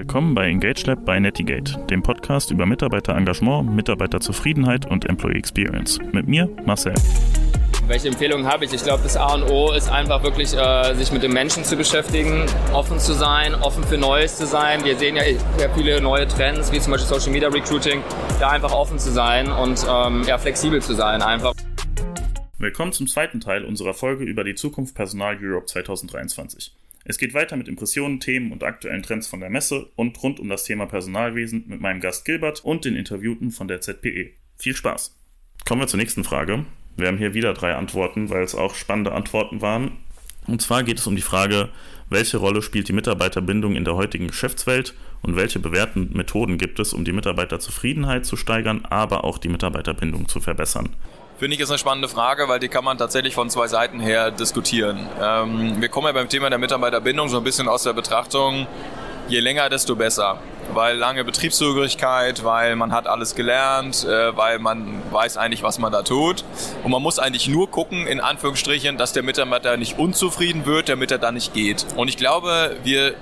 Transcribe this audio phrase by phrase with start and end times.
[0.00, 5.98] Willkommen bei Engage Lab bei Netigate, dem Podcast über Mitarbeiterengagement, Mitarbeiterzufriedenheit und Employee Experience.
[6.12, 6.94] Mit mir, Marcel.
[7.86, 8.72] Welche Empfehlungen habe ich?
[8.72, 11.76] Ich glaube, das A und O ist einfach wirklich, äh, sich mit dem Menschen zu
[11.76, 14.82] beschäftigen, offen zu sein, offen für Neues zu sein.
[14.86, 15.22] Wir sehen ja
[15.58, 18.02] sehr viele neue Trends, wie zum Beispiel Social Media Recruiting,
[18.40, 21.52] da einfach offen zu sein und ähm, ja, flexibel zu sein einfach.
[22.56, 26.72] Willkommen zum zweiten Teil unserer Folge über die Zukunft Personal Europe 2023.
[27.04, 30.48] Es geht weiter mit Impressionen, Themen und aktuellen Trends von der Messe und rund um
[30.48, 34.32] das Thema Personalwesen mit meinem Gast Gilbert und den Interviewten von der ZPE.
[34.56, 35.16] Viel Spaß!
[35.66, 36.66] Kommen wir zur nächsten Frage.
[36.96, 39.92] Wir haben hier wieder drei Antworten, weil es auch spannende Antworten waren.
[40.46, 41.70] Und zwar geht es um die Frage,
[42.08, 46.92] welche Rolle spielt die Mitarbeiterbindung in der heutigen Geschäftswelt und welche bewährten Methoden gibt es,
[46.92, 50.90] um die Mitarbeiterzufriedenheit zu steigern, aber auch die Mitarbeiterbindung zu verbessern.
[51.40, 54.30] Finde ich ist eine spannende Frage, weil die kann man tatsächlich von zwei Seiten her
[54.30, 55.08] diskutieren.
[55.18, 58.66] Ähm, wir kommen ja beim Thema der Mitarbeiterbindung so ein bisschen aus der Betrachtung,
[59.26, 60.38] je länger, desto besser.
[60.74, 65.90] Weil lange Betriebszugehörigkeit, weil man hat alles gelernt, äh, weil man weiß eigentlich, was man
[65.90, 66.44] da tut.
[66.84, 71.10] Und man muss eigentlich nur gucken, in Anführungsstrichen, dass der Mitarbeiter nicht unzufrieden wird, damit
[71.10, 71.86] er da nicht geht.
[71.96, 73.14] Und ich glaube, wir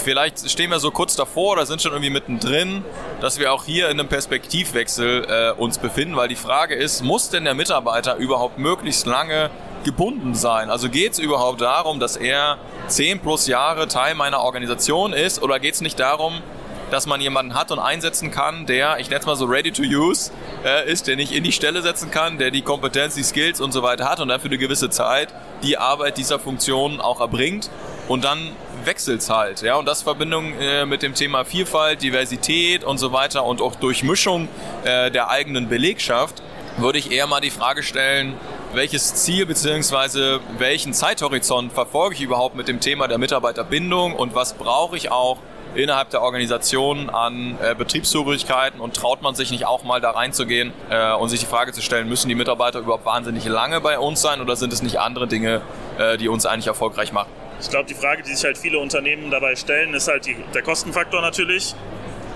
[0.00, 2.84] vielleicht stehen wir so kurz davor oder sind schon irgendwie mittendrin,
[3.20, 7.30] dass wir auch hier in einem Perspektivwechsel äh, uns befinden, weil die Frage ist, muss
[7.30, 9.50] denn der Mitarbeiter überhaupt möglichst lange
[9.84, 10.70] gebunden sein?
[10.70, 15.60] Also geht es überhaupt darum, dass er zehn plus Jahre Teil meiner Organisation ist oder
[15.60, 16.42] geht es nicht darum,
[16.90, 19.82] dass man jemanden hat und einsetzen kann, der, ich nenne es mal so ready to
[19.82, 20.32] use,
[20.64, 23.72] äh, ist, der nicht in die Stelle setzen kann, der die Kompetenz, die Skills und
[23.72, 25.28] so weiter hat und dafür eine gewisse Zeit
[25.62, 27.70] die Arbeit dieser Funktion auch erbringt
[28.08, 28.52] und dann
[28.86, 29.62] wechselt es halt.
[29.62, 29.76] Ja?
[29.76, 34.48] Und das Verbindung äh, mit dem Thema Vielfalt, Diversität und so weiter und auch Durchmischung
[34.84, 36.42] äh, der eigenen Belegschaft,
[36.76, 38.34] würde ich eher mal die Frage stellen,
[38.72, 40.38] welches Ziel bzw.
[40.58, 45.38] welchen Zeithorizont verfolge ich überhaupt mit dem Thema der Mitarbeiterbindung und was brauche ich auch
[45.74, 50.72] innerhalb der Organisation an äh, Betriebszugehörigkeiten und traut man sich nicht auch mal da reinzugehen
[50.90, 54.20] äh, und sich die Frage zu stellen, müssen die Mitarbeiter überhaupt wahnsinnig lange bei uns
[54.20, 55.62] sein oder sind es nicht andere Dinge,
[55.98, 57.30] äh, die uns eigentlich erfolgreich machen?
[57.60, 60.62] Ich glaube, die Frage, die sich halt viele Unternehmen dabei stellen, ist halt die, der
[60.62, 61.74] Kostenfaktor natürlich.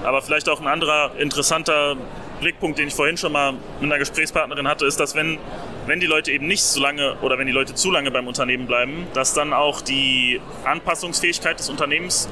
[0.02, 1.96] Aber vielleicht auch ein anderer interessanter
[2.40, 5.38] Blickpunkt, den ich vorhin schon mal mit einer Gesprächspartnerin hatte, ist, dass wenn,
[5.86, 8.66] wenn die Leute eben nicht so lange oder wenn die Leute zu lange beim Unternehmen
[8.66, 12.28] bleiben, dass dann auch die Anpassungsfähigkeit des Unternehmens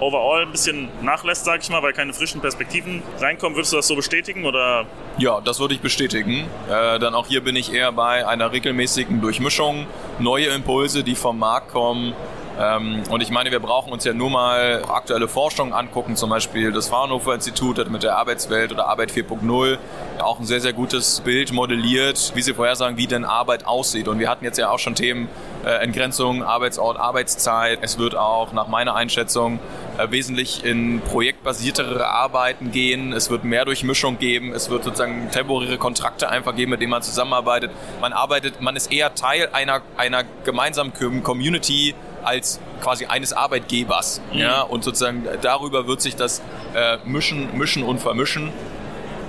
[0.00, 3.56] overall ein bisschen nachlässt, sage ich mal, weil keine frischen Perspektiven reinkommen.
[3.56, 4.84] Würdest du das so bestätigen oder?
[5.18, 6.46] Ja, das würde ich bestätigen.
[6.68, 9.86] Äh, dann auch hier bin ich eher bei einer regelmäßigen Durchmischung,
[10.18, 12.12] neue Impulse, die vom Markt kommen,
[12.56, 16.88] und ich meine, wir brauchen uns ja nur mal aktuelle Forschung angucken, zum Beispiel das
[16.88, 19.78] Fraunhofer Institut hat mit der Arbeitswelt oder Arbeit 4.0
[20.20, 24.08] auch ein sehr, sehr gutes Bild modelliert, wie sie vorhersagen, wie denn Arbeit aussieht.
[24.08, 25.28] Und wir hatten jetzt ja auch schon Themen
[25.64, 27.80] äh, Entgrenzung, Arbeitsort, Arbeitszeit.
[27.82, 29.58] Es wird auch nach meiner Einschätzung
[29.98, 33.12] äh, wesentlich in projektbasiertere Arbeiten gehen.
[33.12, 34.52] Es wird mehr Durchmischung geben.
[34.52, 37.70] Es wird sozusagen temporäre Kontrakte einfach geben, mit denen man zusammenarbeitet.
[38.00, 41.94] Man arbeitet, man ist eher Teil einer, einer gemeinsamen Community,
[42.24, 44.20] als quasi eines Arbeitgebers.
[44.32, 44.38] Mhm.
[44.38, 46.42] Ja, und sozusagen darüber wird sich das
[46.74, 48.52] äh, mischen, mischen und vermischen.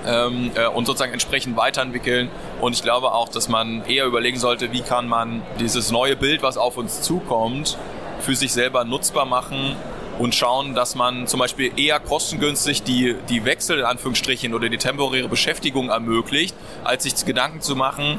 [0.06, 2.30] Ähm, äh, und sozusagen entsprechend weiterentwickeln.
[2.60, 6.44] Und ich glaube auch, dass man eher überlegen sollte, wie kann man dieses neue Bild,
[6.44, 7.76] was auf uns zukommt,
[8.20, 9.74] für sich selber nutzbar machen
[10.18, 14.78] und schauen, dass man zum Beispiel eher kostengünstig die, die Wechsel in Anführungsstrichen oder die
[14.78, 18.18] temporäre Beschäftigung ermöglicht, als sich Gedanken zu machen,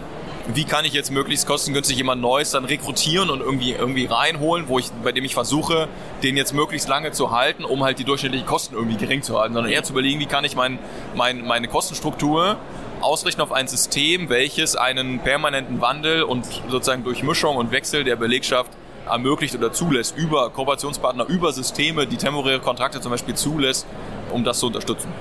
[0.53, 4.79] wie kann ich jetzt möglichst kostengünstig jemand Neues dann rekrutieren und irgendwie, irgendwie reinholen, wo
[4.79, 5.87] ich, bei dem ich versuche,
[6.23, 9.53] den jetzt möglichst lange zu halten, um halt die durchschnittlichen Kosten irgendwie gering zu halten,
[9.53, 10.79] sondern eher zu überlegen, wie kann ich mein,
[11.15, 12.57] mein, meine Kostenstruktur
[13.01, 18.71] ausrichten auf ein System, welches einen permanenten Wandel und sozusagen Durchmischung und Wechsel der Belegschaft
[19.07, 23.85] ermöglicht oder zulässt, über Kooperationspartner, über Systeme, die temporäre Kontrakte zum Beispiel zulässt,
[24.31, 25.11] um das zu unterstützen.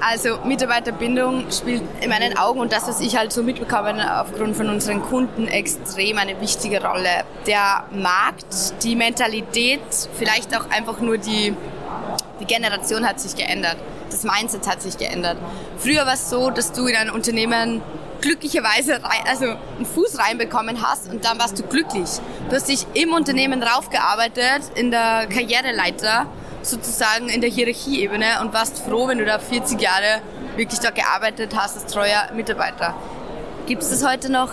[0.00, 4.68] Also Mitarbeiterbindung spielt in meinen Augen und das, was ich halt so mitbekomme aufgrund von
[4.68, 7.24] unseren Kunden, extrem eine wichtige Rolle.
[7.46, 9.80] Der Markt, die Mentalität,
[10.14, 11.54] vielleicht auch einfach nur die,
[12.40, 13.76] die Generation hat sich geändert.
[14.10, 15.38] Das Mindset hat sich geändert.
[15.78, 17.82] Früher war es so, dass du in ein Unternehmen
[18.20, 22.08] glücklicherweise rein, also einen Fuß reinbekommen hast und dann warst du glücklich.
[22.48, 26.26] Du hast dich im Unternehmen raufgearbeitet, in der Karriereleiter
[26.66, 30.20] sozusagen in der Hierarchieebene und warst froh, wenn du da 40 Jahre
[30.56, 32.94] wirklich da gearbeitet hast als treuer Mitarbeiter.
[33.66, 34.52] Gibt es das heute noch?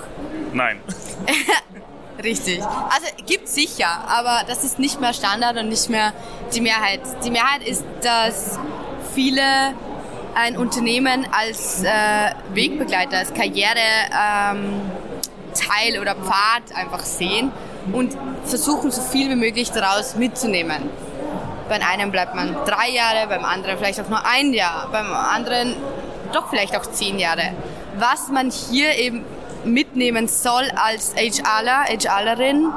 [0.53, 0.81] Nein.
[2.23, 2.61] Richtig.
[2.61, 6.13] Also gibt es sicher, aber das ist nicht mehr Standard und nicht mehr
[6.53, 7.01] die Mehrheit.
[7.25, 8.59] Die Mehrheit ist, dass
[9.13, 9.73] viele
[10.35, 11.89] ein Unternehmen als äh,
[12.53, 13.93] Wegbegleiter, als Karriereteil
[15.93, 17.51] ähm, oder Pfad einfach sehen
[17.91, 20.89] und versuchen, so viel wie möglich daraus mitzunehmen.
[21.73, 25.75] Bei einem bleibt man drei Jahre, beim anderen vielleicht auch nur ein Jahr, beim anderen
[26.31, 27.51] doch vielleicht auch zehn Jahre.
[27.97, 29.25] Was man hier eben
[29.65, 32.71] mitnehmen soll als HRler, HRlerin,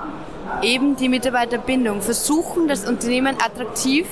[0.63, 2.01] eben die Mitarbeiterbindung.
[2.01, 4.07] Versuchen, das Unternehmen attraktiv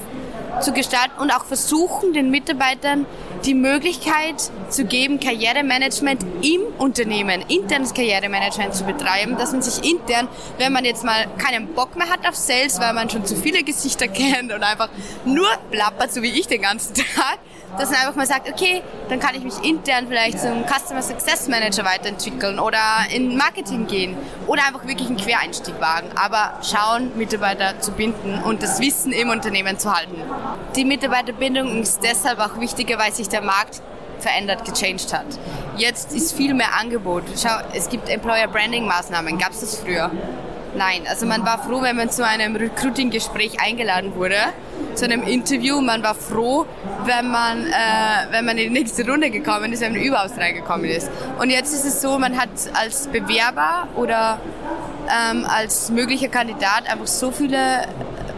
[0.60, 3.06] zu gestalten und auch versuchen, den Mitarbeitern
[3.44, 10.29] die Möglichkeit zu geben, Karrieremanagement im Unternehmen, internes Karrieremanagement zu betreiben, dass man sich intern,
[10.58, 13.62] wenn man jetzt mal keinen Bock mehr hat auf Sales, weil man schon zu viele
[13.62, 14.88] Gesichter kennt und einfach
[15.25, 17.38] nur plappert, so wie ich den ganzen Tag,
[17.79, 21.49] dass man einfach mal sagt, okay, dann kann ich mich intern vielleicht zum Customer Success
[21.49, 22.79] Manager weiterentwickeln oder
[23.12, 24.17] in Marketing gehen
[24.47, 26.09] oder einfach wirklich einen Quereinstieg wagen.
[26.17, 30.17] Aber schauen, Mitarbeiter zu binden und das Wissen im Unternehmen zu halten.
[30.76, 33.82] Die Mitarbeiterbindung ist deshalb auch wichtiger, weil sich der Markt
[34.19, 35.27] verändert, gechanged hat.
[35.77, 37.25] Jetzt ist viel mehr Angebot.
[37.41, 39.38] Schau, es gibt Employer Branding Maßnahmen.
[39.38, 40.11] Gab es das früher?
[40.76, 44.37] Nein, also man war froh, wenn man zu einem Recruiting-Gespräch eingeladen wurde,
[44.94, 45.81] zu einem Interview.
[45.81, 46.67] Man war froh,
[47.05, 47.71] wenn man, äh,
[48.31, 51.09] wenn man in die nächste Runde gekommen ist, wenn man überhaupt reingekommen ist.
[51.38, 54.41] Und jetzt ist es so, man hat als Bewerber oder
[55.06, 57.87] ähm, als möglicher Kandidat einfach so viele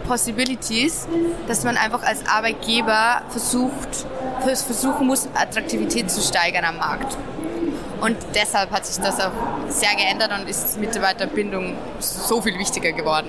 [0.07, 1.07] Possibilities,
[1.47, 4.05] dass man einfach als Arbeitgeber versucht,
[4.43, 7.17] versuchen muss, Attraktivität zu steigern am Markt.
[8.01, 9.31] Und deshalb hat sich das auch
[9.69, 13.27] sehr geändert und ist Mitarbeiterbindung so viel wichtiger geworden.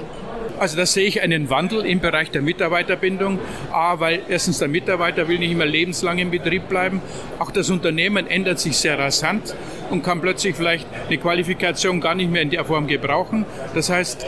[0.58, 3.38] Also da sehe ich einen Wandel im Bereich der Mitarbeiterbindung.
[3.72, 7.00] A, weil erstens der Mitarbeiter will nicht immer lebenslang im Betrieb bleiben.
[7.38, 9.54] Auch das Unternehmen ändert sich sehr rasant
[9.90, 13.44] und kann plötzlich vielleicht eine Qualifikation gar nicht mehr in der Form gebrauchen.
[13.74, 14.26] Das heißt,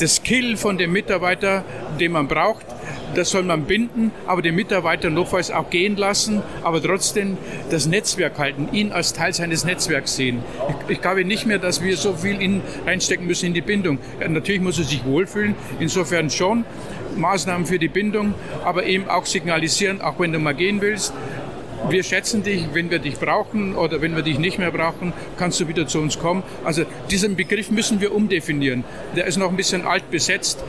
[0.00, 1.64] das Skill von dem Mitarbeiter,
[1.98, 2.66] den man braucht,
[3.14, 7.38] das soll man binden, aber den Mitarbeiter notfalls auch gehen lassen, aber trotzdem
[7.70, 10.42] das Netzwerk halten, ihn als Teil seines Netzwerks sehen.
[10.68, 13.98] Ich, ich glaube nicht mehr, dass wir so viel in, reinstecken müssen in die Bindung.
[14.20, 16.64] Ja, natürlich muss er sich wohlfühlen, insofern schon.
[17.16, 21.14] Maßnahmen für die Bindung, aber eben auch signalisieren, auch wenn du mal gehen willst,
[21.90, 25.60] wir schätzen dich, wenn wir dich brauchen oder wenn wir dich nicht mehr brauchen, kannst
[25.60, 26.42] du wieder zu uns kommen.
[26.64, 28.84] Also diesen Begriff müssen wir umdefinieren.
[29.14, 30.62] Der ist noch ein bisschen alt besetzt.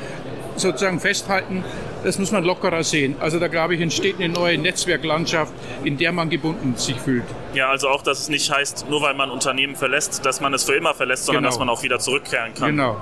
[0.56, 1.64] Sozusagen festhalten,
[2.04, 3.16] das muss man lockerer sehen.
[3.20, 5.54] Also da glaube ich, entsteht eine neue Netzwerklandschaft,
[5.84, 7.26] in der man gebunden sich fühlt.
[7.54, 10.64] Ja, also auch, dass es nicht heißt, nur weil man Unternehmen verlässt, dass man es
[10.64, 11.52] für immer verlässt, sondern genau.
[11.52, 12.72] dass man auch wieder zurückkehren kann.
[12.72, 12.98] Genau.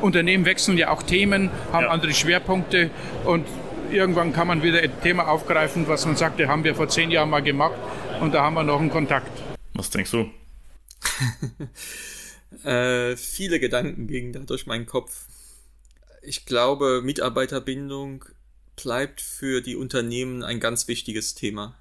[0.00, 1.90] Unternehmen wechseln ja auch Themen, haben ja.
[1.90, 2.90] andere Schwerpunkte
[3.24, 3.46] und
[3.90, 7.30] irgendwann kann man wieder ein Thema aufgreifen, was man sagte, haben wir vor zehn Jahren
[7.30, 7.78] mal gemacht
[8.20, 9.30] und da haben wir noch einen Kontakt.
[9.74, 10.30] Was denkst du?
[12.68, 15.26] äh, viele Gedanken gingen da durch meinen Kopf.
[16.22, 18.24] Ich glaube, Mitarbeiterbindung
[18.76, 21.76] bleibt für die Unternehmen ein ganz wichtiges Thema.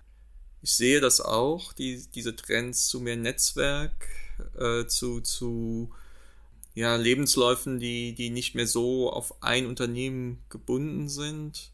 [0.62, 4.08] Ich sehe das auch, die, diese Trends zu mehr Netzwerk,
[4.60, 5.92] äh, zu, zu
[6.74, 11.72] ja, Lebensläufen, die, die nicht mehr so auf ein Unternehmen gebunden sind.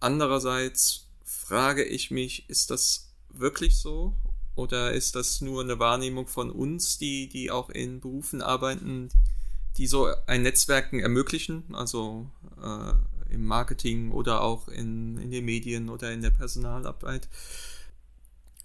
[0.00, 4.14] Andererseits frage ich mich, ist das wirklich so?
[4.54, 9.10] Oder ist das nur eine Wahrnehmung von uns, die, die auch in Berufen arbeiten,
[9.76, 11.64] die so ein Netzwerken ermöglichen?
[11.74, 12.30] Also
[12.62, 12.92] äh,
[13.32, 17.28] im Marketing oder auch in, in den Medien oder in der Personalarbeit.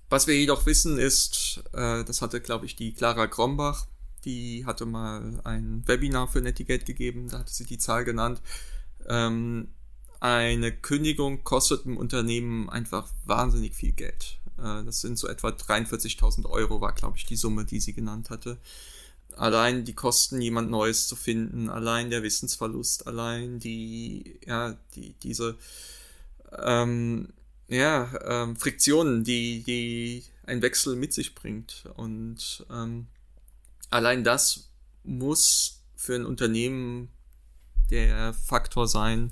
[0.10, 3.88] Was wir jedoch wissen ist, äh, das hatte, glaube ich, die Clara Grombach,
[4.26, 8.42] die hatte mal ein Webinar für Netigate gegeben, da hatte sie die Zahl genannt.
[9.08, 9.70] Ähm,
[10.22, 14.40] eine Kündigung kostet im Unternehmen einfach wahnsinnig viel Geld.
[14.58, 18.30] Äh, das sind so etwa 43.000 Euro, war, glaube ich, die Summe, die sie genannt
[18.30, 18.58] hatte
[19.38, 25.58] allein die Kosten, jemand Neues zu finden, allein der Wissensverlust, allein die, ja, die, diese,
[26.58, 27.30] ähm,
[27.68, 31.86] ja, ähm, Friktionen, die, die ein Wechsel mit sich bringt.
[31.96, 33.08] Und ähm,
[33.90, 34.70] allein das
[35.04, 37.10] muss für ein Unternehmen
[37.90, 39.32] der Faktor sein,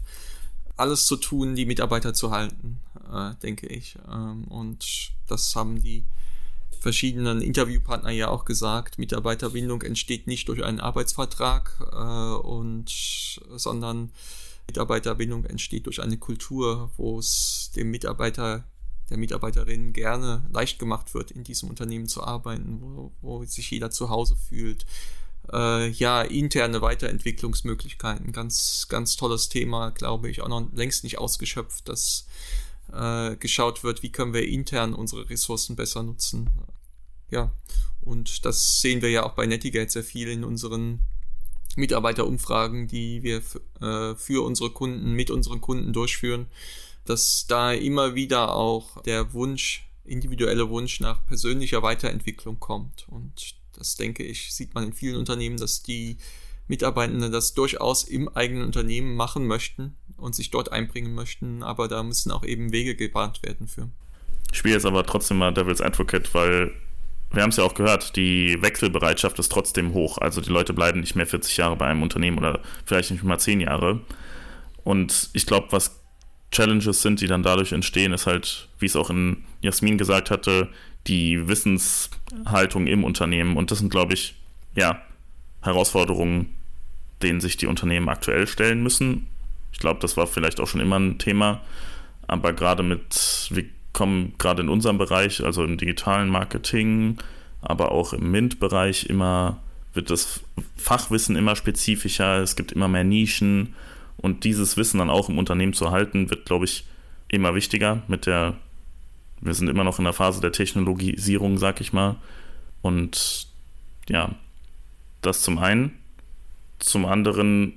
[0.80, 2.80] alles zu tun, die Mitarbeiter zu halten,
[3.14, 3.98] äh, denke ich.
[4.12, 6.06] Ähm, und das haben die
[6.80, 12.90] verschiedenen Interviewpartner ja auch gesagt, Mitarbeiterbindung entsteht nicht durch einen Arbeitsvertrag äh, und
[13.56, 14.12] sondern
[14.68, 18.64] Mitarbeiterbindung entsteht durch eine Kultur, wo es dem Mitarbeiter,
[19.10, 23.92] der Mitarbeiterin gerne leicht gemacht wird, in diesem Unternehmen zu arbeiten, wo, wo sich jeder
[23.92, 24.86] zu Hause fühlt.
[25.52, 31.90] Äh, ja, interne Weiterentwicklungsmöglichkeiten, ganz, ganz tolles Thema, glaube ich, auch noch längst nicht ausgeschöpft,
[31.90, 32.28] dass
[32.94, 36.50] äh, geschaut wird, wie können wir intern unsere Ressourcen besser nutzen.
[37.32, 37.52] Ja,
[38.02, 41.02] und das sehen wir ja auch bei Netigate sehr viel in unseren
[41.76, 43.42] Mitarbeiterumfragen, die wir
[43.82, 46.48] äh, für unsere Kunden, mit unseren Kunden durchführen,
[47.06, 53.08] dass da immer wieder auch der Wunsch, individuelle Wunsch nach persönlicher Weiterentwicklung kommt.
[53.10, 56.18] Und das denke ich, sieht man in vielen Unternehmen, dass die
[56.68, 62.04] Mitarbeitenden das durchaus im eigenen Unternehmen machen möchten und sich dort einbringen möchten, aber da
[62.04, 63.90] müssen auch eben Wege gebahnt werden für.
[64.52, 66.72] Ich spiele jetzt aber trotzdem mal Devil's Advocate, weil
[67.32, 70.18] wir haben es ja auch gehört, die Wechselbereitschaft ist trotzdem hoch.
[70.18, 73.40] Also die Leute bleiben nicht mehr 40 Jahre bei einem Unternehmen oder vielleicht nicht mal
[73.40, 74.02] 10 Jahre.
[74.84, 76.00] Und ich glaube, was
[76.52, 80.70] Challenges sind, die dann dadurch entstehen, ist halt, wie es auch in Jasmin gesagt hatte,
[81.08, 83.58] die Wissenshaltung im Unternehmen.
[83.58, 84.36] Und das sind, glaube ich,
[84.76, 85.02] ja,
[85.62, 86.54] Herausforderungen,
[87.22, 89.28] denen sich die Unternehmen aktuell stellen müssen.
[89.72, 91.62] Ich glaube, das war vielleicht auch schon immer ein Thema,
[92.28, 97.18] aber gerade mit, wir kommen gerade in unserem Bereich, also im digitalen Marketing,
[97.62, 99.60] aber auch im MINT-Bereich immer,
[99.94, 100.42] wird das
[100.78, 103.74] Fachwissen immer spezifischer, es gibt immer mehr Nischen
[104.18, 106.86] und dieses Wissen dann auch im Unternehmen zu halten, wird, glaube ich,
[107.28, 108.56] immer wichtiger mit der,
[109.42, 112.18] wir sind immer noch in der Phase der Technologisierung, sag ich mal.
[112.82, 113.48] Und
[114.08, 114.36] ja,
[115.22, 115.98] das zum einen.
[116.80, 117.74] Zum anderen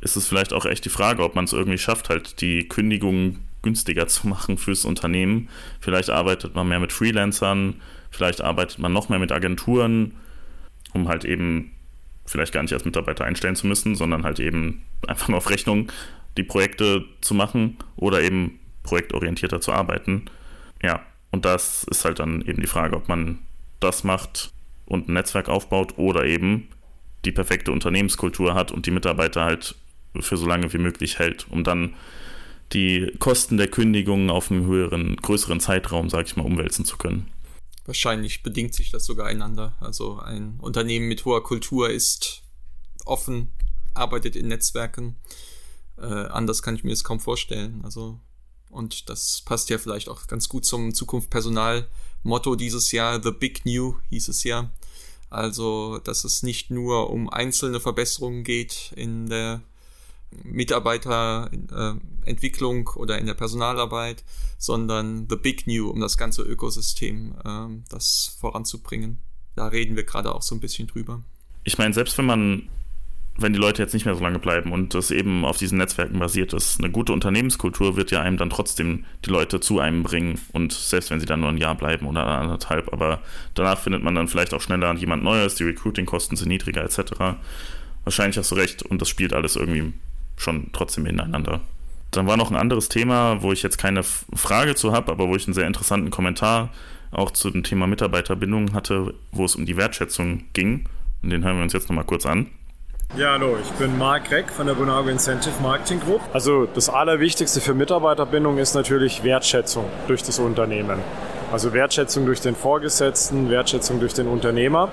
[0.00, 3.40] ist es vielleicht auch echt die Frage, ob man es irgendwie schafft, halt die Kündigungen
[3.62, 5.48] günstiger zu machen fürs Unternehmen.
[5.80, 10.14] Vielleicht arbeitet man mehr mit Freelancern, vielleicht arbeitet man noch mehr mit Agenturen,
[10.92, 11.72] um halt eben
[12.24, 15.90] vielleicht gar nicht als Mitarbeiter einstellen zu müssen, sondern halt eben einfach nur auf Rechnung
[16.36, 20.26] die Projekte zu machen oder eben projektorientierter zu arbeiten.
[20.82, 23.38] Ja, und das ist halt dann eben die Frage, ob man
[23.80, 24.52] das macht
[24.86, 26.68] und ein Netzwerk aufbaut oder eben
[27.24, 29.76] die perfekte Unternehmenskultur hat und die Mitarbeiter halt
[30.20, 31.94] für so lange wie möglich hält, um dann
[32.72, 37.28] die Kosten der Kündigung auf einen höheren, größeren Zeitraum, sag ich mal, umwälzen zu können.
[37.84, 39.76] Wahrscheinlich bedingt sich das sogar einander.
[39.80, 42.42] Also ein Unternehmen mit hoher Kultur ist
[43.04, 43.52] offen,
[43.94, 45.16] arbeitet in Netzwerken.
[45.98, 47.80] Äh, anders kann ich mir das kaum vorstellen.
[47.84, 48.20] Also
[48.72, 51.86] und das passt ja vielleicht auch ganz gut zum Zukunft Personal
[52.22, 53.22] Motto dieses Jahr.
[53.22, 54.70] The Big New hieß es ja.
[55.30, 59.62] Also, dass es nicht nur um einzelne Verbesserungen geht in der
[60.44, 64.24] Mitarbeiterentwicklung äh, oder in der Personalarbeit,
[64.58, 69.18] sondern the big new, um das ganze Ökosystem, äh, das voranzubringen.
[69.54, 71.22] Da reden wir gerade auch so ein bisschen drüber.
[71.64, 72.68] Ich meine, selbst wenn man,
[73.38, 76.18] wenn die Leute jetzt nicht mehr so lange bleiben und das eben auf diesen Netzwerken
[76.18, 80.38] basiert ist, eine gute Unternehmenskultur wird ja einem dann trotzdem die Leute zu einem bringen
[80.52, 83.20] und selbst wenn sie dann nur ein Jahr bleiben oder anderthalb, aber
[83.54, 87.12] danach findet man dann vielleicht auch schneller jemand Neues, die Recruiting-Kosten sind niedriger etc.
[88.04, 89.92] Wahrscheinlich hast du recht und das spielt alles irgendwie
[90.36, 91.60] schon trotzdem ineinander.
[92.10, 95.36] Dann war noch ein anderes Thema, wo ich jetzt keine Frage zu habe, aber wo
[95.36, 96.70] ich einen sehr interessanten Kommentar
[97.10, 100.84] auch zu dem Thema Mitarbeiterbindung hatte, wo es um die Wertschätzung ging.
[101.22, 102.48] Und den hören wir uns jetzt nochmal kurz an.
[103.14, 106.22] Ja, hallo, ich bin Marc Reck von der Bonago Incentive Marketing Group.
[106.32, 110.98] Also das Allerwichtigste für Mitarbeiterbindung ist natürlich Wertschätzung durch das Unternehmen.
[111.52, 114.92] Also Wertschätzung durch den Vorgesetzten, Wertschätzung durch den Unternehmer.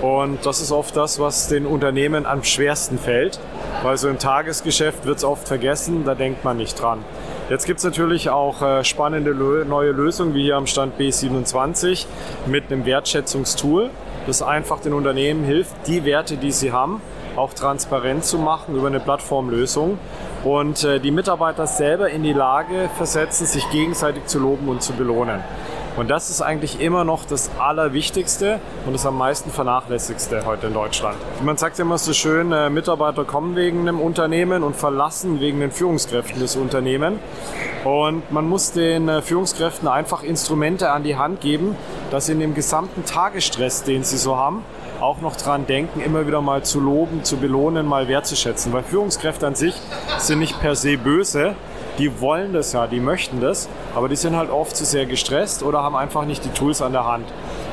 [0.00, 3.38] Und das ist oft das, was den Unternehmen am schwersten fällt,
[3.82, 7.04] weil so im Tagesgeschäft wird es oft vergessen, da denkt man nicht dran.
[7.50, 12.06] Jetzt gibt es natürlich auch äh, spannende neue Lösungen, wie hier am Stand B27
[12.46, 13.90] mit einem Wertschätzungstool,
[14.26, 17.02] das einfach den Unternehmen hilft, die Werte, die sie haben,
[17.36, 19.98] auch transparent zu machen über eine Plattformlösung
[20.44, 24.92] und äh, die Mitarbeiter selber in die Lage versetzen, sich gegenseitig zu loben und zu
[24.92, 25.40] belohnen.
[25.96, 30.72] Und das ist eigentlich immer noch das Allerwichtigste und das am meisten vernachlässigste heute in
[30.72, 31.16] Deutschland.
[31.44, 35.60] Man sagt ja immer so schön, äh, Mitarbeiter kommen wegen einem Unternehmen und verlassen wegen
[35.60, 37.18] den Führungskräften des Unternehmens.
[37.84, 41.76] Und man muss den äh, Führungskräften einfach Instrumente an die Hand geben,
[42.10, 44.64] dass sie in dem gesamten Tagesstress, den sie so haben,
[45.00, 48.72] auch noch dran denken, immer wieder mal zu loben, zu belohnen, mal wertzuschätzen.
[48.72, 49.74] Weil Führungskräfte an sich
[50.18, 51.54] sind nicht per se böse,
[51.98, 55.62] die wollen das ja, die möchten das, aber die sind halt oft zu sehr gestresst
[55.62, 57.26] oder haben einfach nicht die Tools an der Hand.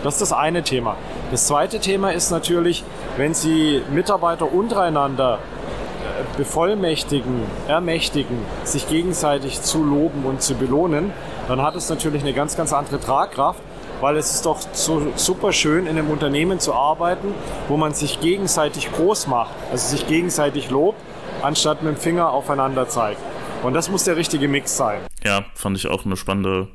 [0.03, 0.95] Das ist das eine Thema.
[1.31, 2.83] Das zweite Thema ist natürlich,
[3.15, 11.11] wenn Sie Mitarbeiter untereinander äh, bevollmächtigen, ermächtigen, sich gegenseitig zu loben und zu belohnen,
[11.47, 13.61] dann hat es natürlich eine ganz, ganz andere Tragkraft,
[14.01, 17.33] weil es ist doch so super schön, in einem Unternehmen zu arbeiten,
[17.67, 20.99] wo man sich gegenseitig groß macht, also sich gegenseitig lobt,
[21.41, 23.21] anstatt mit dem Finger aufeinander zeigt.
[23.63, 25.01] Und das muss der richtige Mix sein.
[25.23, 26.67] Ja, fand ich auch eine spannende,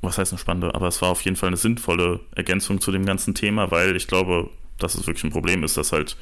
[0.00, 3.04] was heißt eine spannende, aber es war auf jeden Fall eine sinnvolle Ergänzung zu dem
[3.04, 4.48] ganzen Thema, weil ich glaube,
[4.78, 6.16] dass es wirklich ein Problem ist, dass halt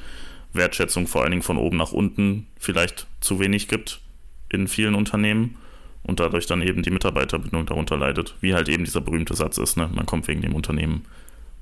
[0.53, 4.01] Wertschätzung vor allen Dingen von oben nach unten vielleicht zu wenig gibt
[4.49, 5.57] in vielen Unternehmen
[6.09, 8.35] und dadurch dann eben die Mitarbeiterbindung darunter leidet.
[8.41, 9.89] Wie halt eben dieser berühmte Satz ist, ne?
[9.93, 11.05] man kommt wegen dem Unternehmen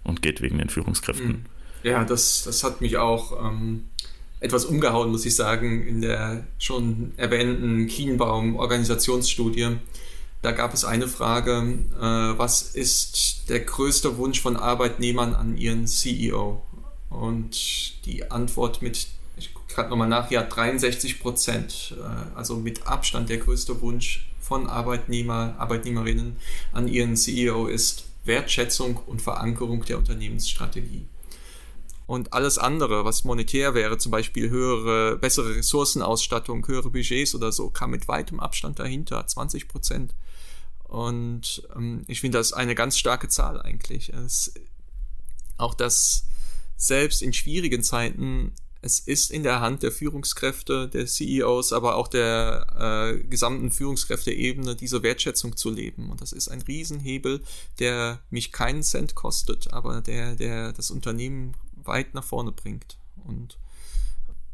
[0.04, 1.27] und geht wegen den Führungskräften.
[1.27, 1.46] Mhm.
[1.84, 3.86] Ja, das, das hat mich auch ähm,
[4.39, 9.77] etwas umgehauen, muss ich sagen, in der schon erwähnten Kienbaum-Organisationsstudie.
[10.42, 15.88] Da gab es eine Frage, äh, was ist der größte Wunsch von Arbeitnehmern an ihren
[15.88, 16.62] CEO?
[17.10, 23.30] Und die Antwort mit, ich gerade nochmal nach, ja, 63 Prozent, äh, also mit Abstand
[23.30, 26.38] der größte Wunsch von Arbeitnehmer, Arbeitnehmerinnen
[26.72, 31.06] an ihren CEO ist Wertschätzung und Verankerung der Unternehmensstrategie.
[32.06, 37.70] Und alles andere, was monetär wäre, zum Beispiel höhere, bessere Ressourcenausstattung, höhere Budgets oder so,
[37.70, 40.16] kam mit weitem Abstand dahinter, 20 Prozent.
[40.86, 44.13] Und ähm, ich finde das eine ganz starke Zahl eigentlich.
[44.13, 44.54] Es,
[45.58, 46.24] auch das
[46.77, 48.54] selbst in schwierigen Zeiten,
[48.88, 54.77] es ist in der Hand der Führungskräfte, der CEOs, aber auch der äh, gesamten Führungskräfteebene,
[54.77, 56.10] diese Wertschätzung zu leben.
[56.10, 57.44] Und das ist ein Riesenhebel,
[57.79, 62.98] der mich keinen Cent kostet, aber der, der das Unternehmen weit nach vorne bringt.
[63.25, 63.58] Und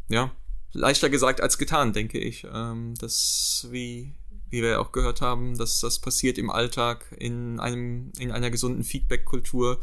[0.09, 0.31] ja,
[0.71, 2.47] leichter gesagt als getan, denke ich.
[2.51, 4.13] Ähm, das, wie,
[4.49, 8.83] wie wir auch gehört haben, dass das passiert im Alltag in einem, in einer gesunden
[8.83, 9.79] Feedback-Kultur.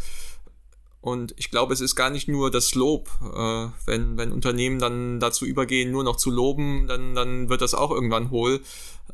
[1.00, 3.08] Und ich glaube, es ist gar nicht nur das Lob.
[3.22, 7.74] Äh, wenn, wenn Unternehmen dann dazu übergehen, nur noch zu loben, dann, dann wird das
[7.74, 8.60] auch irgendwann hohl.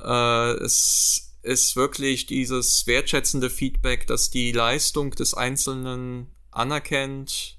[0.00, 7.59] Äh, es ist wirklich dieses wertschätzende Feedback, dass die Leistung des Einzelnen anerkennt,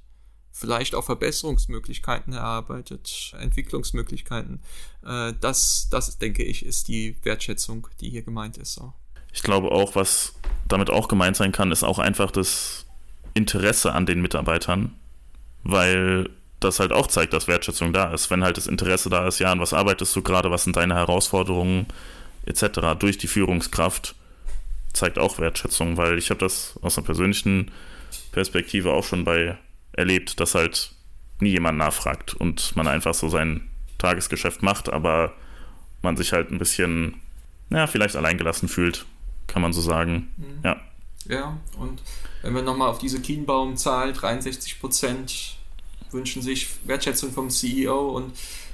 [0.51, 4.61] vielleicht auch Verbesserungsmöglichkeiten erarbeitet, Entwicklungsmöglichkeiten.
[5.05, 8.81] Äh, das, das, denke ich, ist die Wertschätzung, die hier gemeint ist.
[9.31, 10.33] Ich glaube auch, was
[10.67, 12.86] damit auch gemeint sein kann, ist auch einfach das
[13.37, 14.93] Interesse an den Mitarbeitern,
[15.63, 16.29] weil
[16.59, 18.29] das halt auch zeigt, dass Wertschätzung da ist.
[18.31, 20.95] Wenn halt das Interesse da ist, ja, an was arbeitest du gerade, was sind deine
[20.95, 21.85] Herausforderungen
[22.45, 22.97] etc.
[22.97, 24.15] durch die Führungskraft,
[24.93, 27.71] zeigt auch Wertschätzung, weil ich habe das aus einer persönlichen
[28.31, 29.57] Perspektive auch schon bei
[29.93, 30.91] erlebt, dass halt
[31.39, 35.33] nie jemand nachfragt und man einfach so sein Tagesgeschäft macht, aber
[36.01, 37.21] man sich halt ein bisschen,
[37.69, 39.05] ja, vielleicht alleingelassen fühlt,
[39.45, 40.29] kann man so sagen.
[40.37, 40.59] Mhm.
[40.63, 40.81] Ja.
[41.29, 42.01] Ja, und
[42.41, 45.57] wenn wir nochmal auf diese Kienbaum-Zahl, 63 Prozent
[46.11, 48.31] wünschen sich Wertschätzung vom CEO und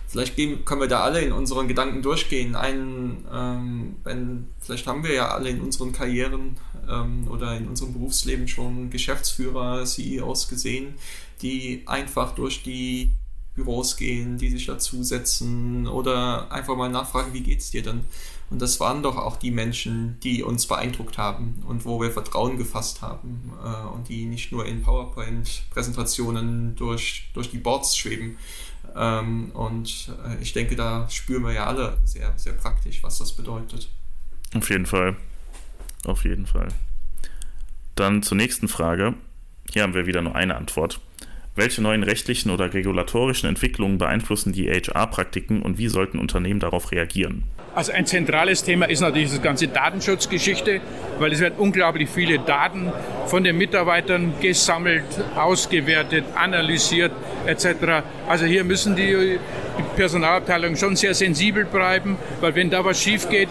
[0.07, 2.55] vielleicht gehen, können wir da alle in unseren Gedanken durchgehen.
[2.55, 6.57] Einen, ähm, wenn, vielleicht haben wir ja alle in unseren Karrieren
[6.88, 10.93] ähm, oder in unserem Berufsleben schon Geschäftsführer, CEOs gesehen,
[11.41, 13.10] die einfach durch die
[13.56, 18.01] Büros gehen, die sich dazusetzen oder einfach mal nachfragen, wie geht's dir denn?
[18.54, 22.60] Und das waren doch auch die Menschen, die uns beeindruckt haben und wo wir Vertrauen
[22.60, 28.38] gefasst haben äh, und die nicht nur in PowerPoint-Präsentationen durch, durch die Boards schweben.
[28.96, 33.34] Ähm, und äh, ich denke, da spüren wir ja alle sehr, sehr praktisch, was das
[33.34, 33.89] bedeutet.
[34.54, 35.18] Auf jeden Fall.
[36.06, 36.68] Auf jeden Fall.
[37.96, 39.16] Dann zur nächsten Frage.
[39.72, 41.00] Hier haben wir wieder nur eine Antwort.
[41.56, 47.44] Welche neuen rechtlichen oder regulatorischen Entwicklungen beeinflussen die HR-Praktiken und wie sollten Unternehmen darauf reagieren?
[47.76, 50.82] Also ein zentrales Thema ist natürlich die ganze Datenschutzgeschichte,
[51.20, 52.92] weil es werden unglaublich viele Daten
[53.28, 55.04] von den Mitarbeitern gesammelt,
[55.36, 57.12] ausgewertet, analysiert
[57.46, 58.04] etc.
[58.28, 59.38] Also hier müssen die
[59.96, 63.50] Personalabteilungen schon sehr sensibel bleiben, weil wenn da was schief geht,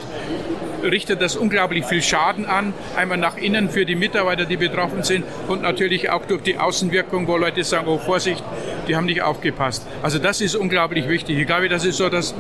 [0.83, 2.75] richtet das unglaublich viel Schaden an.
[2.97, 7.27] Einmal nach innen für die Mitarbeiter, die betroffen sind und natürlich auch durch die Außenwirkung,
[7.29, 8.43] wo Leute sagen, oh Vorsicht,
[8.89, 9.87] die haben nicht aufgepasst.
[10.03, 11.39] Also das ist unglaublich wichtig.
[11.39, 12.35] Ich glaube, das ist so das,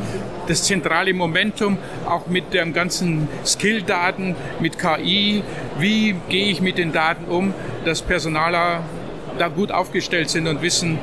[0.48, 5.42] das zentrale Momentum, auch mit den ganzen Skill-Daten, mit KI.
[5.78, 8.82] Wie gehe ich mit den Daten um, dass Personaler
[9.38, 10.98] da gut aufgestellt sind und wissen,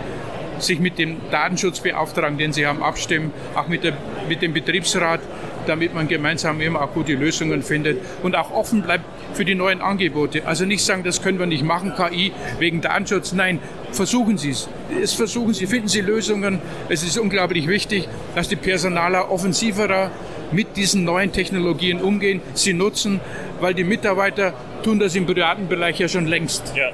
[0.61, 3.93] sich mit dem Datenschutzbeauftragten, den sie haben, abstimmen, auch mit, der,
[4.27, 5.21] mit dem Betriebsrat,
[5.69, 9.81] damit man gemeinsam immer auch gute Lösungen findet und auch offen bleibt für die neuen
[9.81, 10.45] Angebote.
[10.45, 13.31] Also nicht sagen, das können wir nicht machen, KI wegen Datenschutz.
[13.33, 13.59] Nein,
[13.91, 15.13] versuchen Sie es.
[15.13, 16.59] Versuchen Sie, finden Sie Lösungen.
[16.89, 20.11] Es ist unglaublich wichtig, dass die Personaler offensiverer
[20.51, 23.21] mit diesen neuen Technologien umgehen, sie nutzen,
[23.59, 24.53] weil die Mitarbeiter
[24.83, 26.73] tun das im privaten Bereich ja schon längst.
[26.75, 26.89] Ja.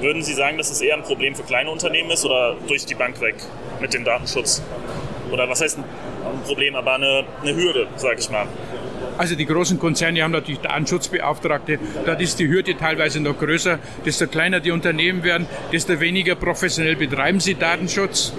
[0.00, 2.94] Würden Sie sagen, dass es eher ein Problem für kleine Unternehmen ist oder durch die
[2.94, 3.36] Bank weg
[3.80, 4.62] mit dem Datenschutz?
[5.30, 5.78] Oder was heißt
[6.40, 8.46] Problem, aber eine, eine Hürde, sage ich mal?
[9.16, 11.78] Also die großen Konzerne haben natürlich Datenschutzbeauftragte.
[12.04, 13.78] Dort ist die Hürde teilweise noch größer.
[14.04, 18.32] Desto kleiner die Unternehmen werden, desto weniger professionell betreiben sie Datenschutz.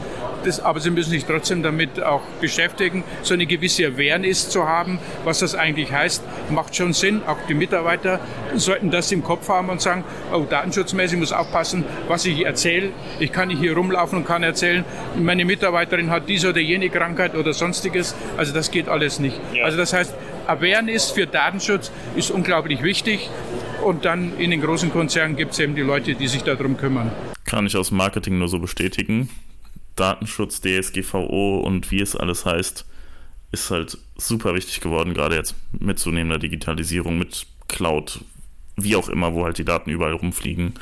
[0.46, 3.04] Das, aber sie müssen sich trotzdem damit auch beschäftigen.
[3.24, 7.22] So eine gewisse Awareness zu haben, was das eigentlich heißt, macht schon Sinn.
[7.26, 8.20] Auch die Mitarbeiter
[8.56, 12.92] sollten das im Kopf haben und sagen, oh, datenschutzmäßig muss aufpassen, was ich erzähle.
[13.20, 14.86] Ich kann nicht hier rumlaufen und kann erzählen,
[15.18, 18.16] meine Mitarbeiterin hat diese oder jene Krankheit oder sonstiges.
[18.38, 19.40] Also das geht alles nicht.
[19.54, 19.66] Ja.
[19.66, 20.14] Also das heißt,
[20.48, 23.30] Awareness für Datenschutz ist unglaublich wichtig.
[23.84, 27.12] Und dann in den großen Konzernen gibt es eben die Leute, die sich darum kümmern.
[27.46, 29.30] Kann ich aus Marketing nur so bestätigen.
[29.96, 32.86] Datenschutz, DSGVO und wie es alles heißt,
[33.52, 38.22] ist halt super wichtig geworden, gerade jetzt mit zunehmender Digitalisierung, mit Cloud,
[38.76, 40.74] wie auch immer, wo halt die Daten überall rumfliegen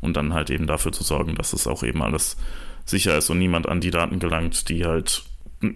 [0.00, 2.36] und dann halt eben dafür zu sorgen, dass es auch eben alles
[2.84, 5.24] sicher ist und niemand an die Daten gelangt, die halt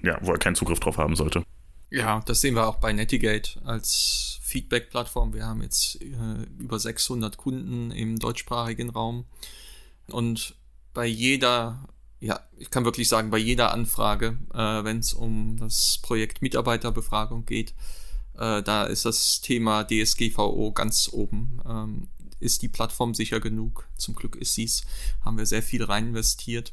[0.03, 1.45] ja, wo er keinen Zugriff drauf haben sollte.
[1.91, 5.35] Ja, das sehen wir auch bei Netigate als Feedback-Plattform.
[5.35, 9.27] Wir haben jetzt äh, über 600 Kunden im deutschsprachigen Raum
[10.09, 10.55] und
[10.95, 11.89] bei jeder,
[12.23, 17.45] ja, ich kann wirklich sagen, bei jeder Anfrage, äh, wenn es um das Projekt Mitarbeiterbefragung
[17.47, 17.75] geht,
[18.39, 21.61] äh, da ist das Thema DSGVO ganz oben.
[21.69, 22.09] Ähm,
[22.39, 23.89] ist die Plattform sicher genug?
[23.97, 24.85] Zum Glück ist sie's.
[25.25, 26.73] Haben wir sehr viel rein investiert.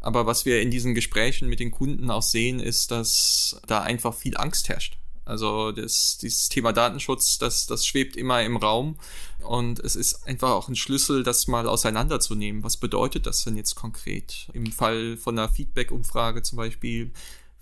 [0.00, 4.14] Aber was wir in diesen Gesprächen mit den Kunden auch sehen, ist, dass da einfach
[4.14, 4.96] viel Angst herrscht.
[5.26, 8.96] Also das, dieses Thema Datenschutz, das, das schwebt immer im Raum
[9.40, 12.62] und es ist einfach auch ein Schlüssel, das mal auseinanderzunehmen.
[12.62, 14.48] Was bedeutet das denn jetzt konkret?
[14.52, 17.10] Im Fall von einer Feedback-Umfrage zum Beispiel,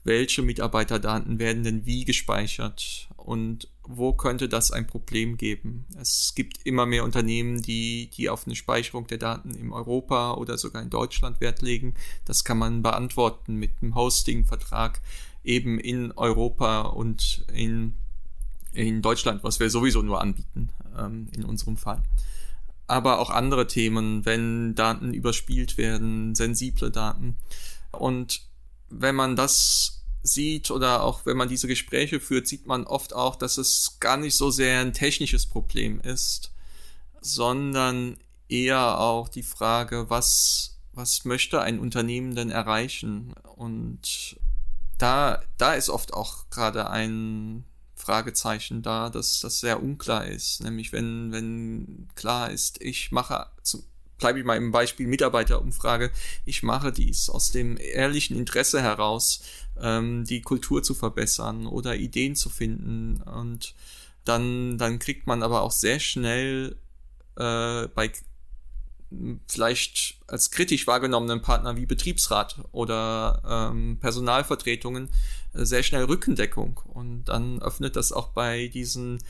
[0.04, 5.86] welche Mitarbeiterdaten werden denn wie gespeichert und wo könnte das ein Problem geben?
[5.98, 10.58] Es gibt immer mehr Unternehmen, die, die auf eine Speicherung der Daten in Europa oder
[10.58, 11.94] sogar in Deutschland Wert legen.
[12.26, 15.00] Das kann man beantworten mit einem Hosting-Vertrag
[15.44, 17.94] eben in Europa und in,
[18.72, 22.02] in Deutschland, was wir sowieso nur anbieten ähm, in unserem Fall.
[22.86, 27.36] Aber auch andere Themen, wenn Daten überspielt werden, sensible Daten.
[27.92, 28.42] Und
[28.90, 33.36] wenn man das sieht oder auch wenn man diese Gespräche führt, sieht man oft auch,
[33.36, 36.52] dass es gar nicht so sehr ein technisches Problem ist,
[37.20, 38.16] sondern
[38.48, 43.34] eher auch die Frage, was, was möchte ein Unternehmen denn erreichen?
[43.56, 44.36] Und
[45.04, 47.64] da, da ist oft auch gerade ein
[47.94, 50.62] Fragezeichen da, dass das sehr unklar ist.
[50.62, 53.46] Nämlich wenn, wenn klar ist, ich mache
[54.16, 56.10] bleibe ich mal im Beispiel Mitarbeiterumfrage,
[56.46, 59.42] ich mache dies aus dem ehrlichen Interesse heraus,
[59.78, 63.20] ähm, die Kultur zu verbessern oder Ideen zu finden.
[63.20, 63.74] Und
[64.24, 66.76] dann, dann kriegt man aber auch sehr schnell
[67.36, 68.10] äh, bei
[69.46, 75.08] vielleicht als kritisch wahrgenommenen Partner wie Betriebsrat oder ähm, Personalvertretungen
[75.54, 76.80] äh, sehr schnell Rückendeckung.
[76.92, 79.20] Und dann öffnet das auch bei diesen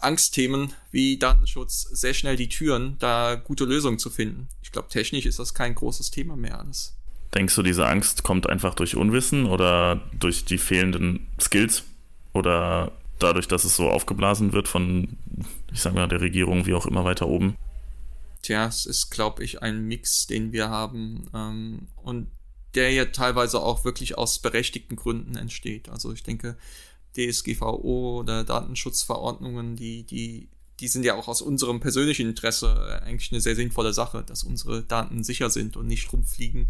[0.00, 4.48] Angstthemen wie Datenschutz sehr schnell die Türen, da gute Lösungen zu finden.
[4.62, 6.96] Ich glaube, technisch ist das kein großes Thema mehr alles.
[7.34, 11.84] Denkst du, diese Angst kommt einfach durch Unwissen oder durch die fehlenden Skills
[12.32, 15.16] oder dadurch, dass es so aufgeblasen wird von,
[15.72, 17.56] ich sage mal, der Regierung wie auch immer weiter oben?
[18.42, 22.28] Tja, es ist, glaube ich, ein Mix, den wir haben ähm, und
[22.74, 25.88] der ja teilweise auch wirklich aus berechtigten Gründen entsteht.
[25.88, 26.56] Also ich denke,
[27.16, 30.48] DSGVO oder Datenschutzverordnungen, die, die,
[30.80, 34.82] die sind ja auch aus unserem persönlichen Interesse eigentlich eine sehr sinnvolle Sache, dass unsere
[34.82, 36.68] Daten sicher sind und nicht rumfliegen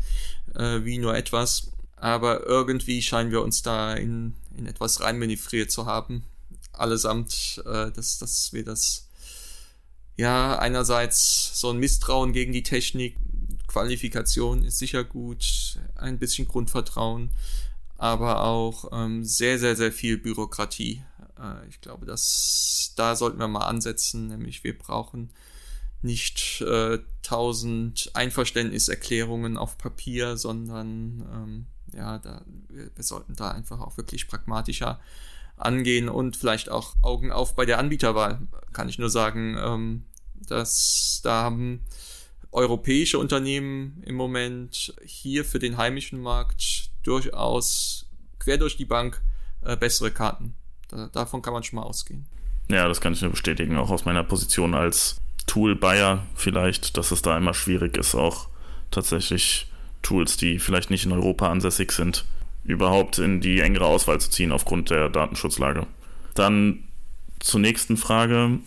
[0.55, 1.73] äh, wie nur etwas.
[1.97, 6.25] Aber irgendwie scheinen wir uns da in, in etwas reinmanövriert zu haben.
[6.73, 9.09] Allesamt, äh, dass, dass wir das,
[10.17, 13.17] ja, einerseits so ein Misstrauen gegen die Technik,
[13.67, 17.31] Qualifikation ist sicher gut, ein bisschen Grundvertrauen,
[17.97, 21.03] aber auch ähm, sehr, sehr, sehr viel Bürokratie.
[21.39, 25.31] Äh, ich glaube, dass da sollten wir mal ansetzen, nämlich wir brauchen
[26.03, 33.81] nicht äh, tausend Einverständniserklärungen auf Papier, sondern ähm, ja, da, wir, wir sollten da einfach
[33.81, 35.01] auch wirklich pragmatischer
[35.65, 38.41] angehen und vielleicht auch Augen auf bei der Anbieterwahl.
[38.73, 40.05] Kann ich nur sagen, ähm,
[40.49, 41.81] dass da haben
[42.51, 48.07] europäische Unternehmen im Moment hier für den heimischen Markt durchaus
[48.39, 49.23] quer durch die Bank
[49.63, 50.55] äh, bessere Karten.
[50.89, 52.27] Da, davon kann man schon mal ausgehen.
[52.69, 57.23] Ja, das kann ich nur bestätigen, auch aus meiner Position als Tool-Buyer vielleicht, dass es
[57.23, 58.49] da immer schwierig ist, auch
[58.91, 59.71] tatsächlich
[60.03, 62.25] Tools, die vielleicht nicht in Europa ansässig sind,
[62.65, 65.87] überhaupt in die engere Auswahl zu ziehen aufgrund der Datenschutzlage.
[66.35, 66.85] Dann
[67.41, 68.59] zur nächsten Frage.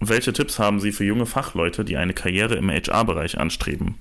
[0.00, 3.96] Welche Tipps haben Sie für junge Fachleute, die eine Karriere im HR-Bereich anstreben?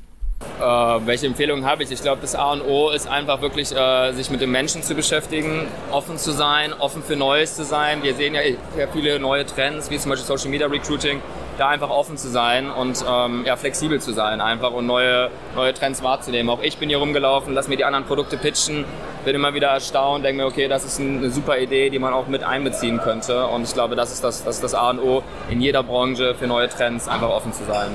[0.60, 1.92] Äh, welche Empfehlungen habe ich?
[1.92, 4.94] Ich glaube, das A und O ist einfach wirklich, äh, sich mit dem Menschen zu
[4.94, 8.04] beschäftigen, offen zu sein, offen für Neues zu sein.
[8.04, 11.22] Wir sehen ja, ja viele neue Trends, wie zum Beispiel Social Media Recruiting,
[11.58, 15.74] da einfach offen zu sein und ähm, ja, flexibel zu sein einfach und neue, neue
[15.74, 16.50] Trends wahrzunehmen.
[16.50, 18.86] Auch ich bin hier rumgelaufen, lass mir die anderen Produkte pitchen,
[19.26, 22.28] bin immer wieder erstaunt, denke mir, okay, das ist eine super Idee, die man auch
[22.28, 23.48] mit einbeziehen könnte.
[23.48, 26.36] Und ich glaube, das ist das, das, ist das A und O in jeder Branche
[26.36, 27.92] für neue Trends, einfach offen zu sein.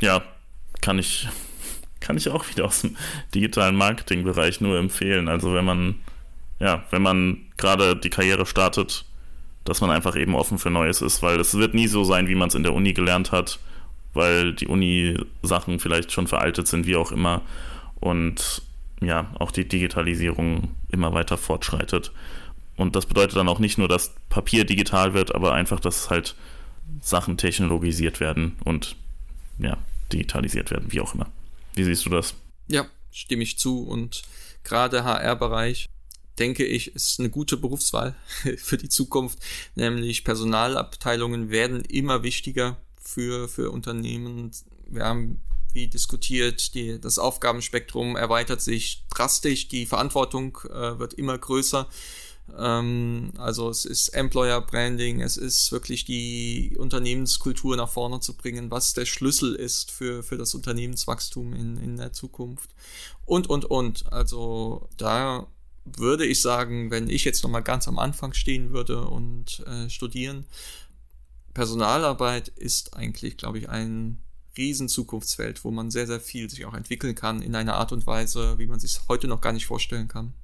[0.00, 0.22] Ja,
[0.80, 1.28] kann ich
[2.00, 2.96] kann ich auch wieder aus dem
[3.34, 5.28] digitalen Marketingbereich nur empfehlen.
[5.28, 6.00] Also wenn man,
[6.58, 9.04] ja, wenn man gerade die Karriere startet,
[9.64, 12.34] dass man einfach eben offen für Neues ist, weil es wird nie so sein, wie
[12.34, 13.58] man es in der Uni gelernt hat,
[14.14, 17.42] weil die Uni-Sachen vielleicht schon veraltet sind, wie auch immer.
[18.00, 18.62] Und
[19.00, 22.12] ja, auch die Digitalisierung immer weiter fortschreitet.
[22.76, 26.34] Und das bedeutet dann auch nicht nur, dass Papier digital wird, aber einfach, dass halt
[27.00, 28.96] Sachen technologisiert werden und
[29.58, 29.76] ja,
[30.12, 31.26] digitalisiert werden, wie auch immer.
[31.74, 32.34] Wie siehst du das?
[32.68, 34.22] Ja, stimme ich zu und
[34.64, 35.88] gerade HR-Bereich,
[36.40, 38.16] denke ich, ist eine gute Berufswahl
[38.56, 39.38] für die Zukunft.
[39.74, 44.50] Nämlich Personalabteilungen werden immer wichtiger für, für Unternehmen.
[44.86, 45.40] Wir haben
[45.72, 51.88] wie diskutiert, die, das Aufgabenspektrum erweitert sich drastisch, die Verantwortung äh, wird immer größer.
[52.58, 58.70] Ähm, also es ist Employer Branding, es ist wirklich die Unternehmenskultur nach vorne zu bringen,
[58.70, 62.70] was der Schlüssel ist für, für das Unternehmenswachstum in, in der Zukunft.
[63.24, 64.12] Und, und, und.
[64.12, 65.46] Also da
[65.84, 70.46] würde ich sagen, wenn ich jetzt nochmal ganz am Anfang stehen würde und äh, studieren,
[71.54, 74.22] Personalarbeit ist eigentlich, glaube ich, ein
[74.56, 78.06] riesen Zukunftsfeld, wo man sehr, sehr viel sich auch entwickeln kann in einer Art und
[78.06, 80.34] Weise, wie man sich heute noch gar nicht vorstellen kann.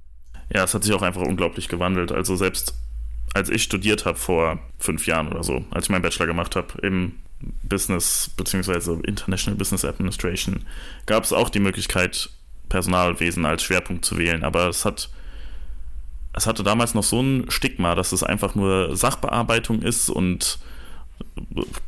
[0.52, 2.12] Ja, es hat sich auch einfach unglaublich gewandelt.
[2.12, 2.74] Also selbst
[3.34, 6.80] als ich studiert habe vor fünf Jahren oder so, als ich meinen Bachelor gemacht habe
[6.82, 7.14] im
[7.62, 8.98] Business bzw.
[9.02, 10.64] International Business Administration,
[11.04, 12.30] gab es auch die Möglichkeit,
[12.68, 14.42] Personalwesen als Schwerpunkt zu wählen.
[14.42, 15.10] Aber es hat
[16.36, 20.58] es hatte damals noch so ein Stigma, dass es einfach nur Sachbearbeitung ist und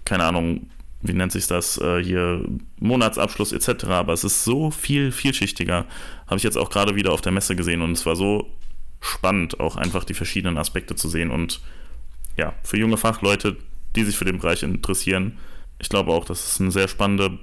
[0.04, 0.70] keine Ahnung,
[1.02, 2.42] wie nennt sich das äh, hier,
[2.80, 3.84] Monatsabschluss etc.
[3.84, 5.84] Aber es ist so viel vielschichtiger.
[6.26, 8.50] Habe ich jetzt auch gerade wieder auf der Messe gesehen und es war so
[9.00, 11.30] spannend, auch einfach die verschiedenen Aspekte zu sehen.
[11.30, 11.60] Und
[12.38, 13.56] ja, für junge Fachleute,
[13.96, 15.38] die sich für den Bereich interessieren,
[15.78, 17.38] ich glaube auch, dass es eine sehr spannende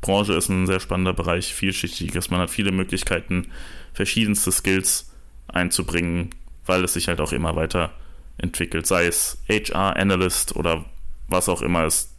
[0.00, 2.30] Branche ist, ein sehr spannender Bereich, vielschichtig ist.
[2.30, 3.48] Man hat viele Möglichkeiten,
[3.92, 5.07] verschiedenste Skills
[5.48, 6.30] einzubringen,
[6.66, 7.90] weil es sich halt auch immer weiter
[8.38, 10.84] entwickelt, sei es HR Analyst oder
[11.28, 12.14] was auch immer es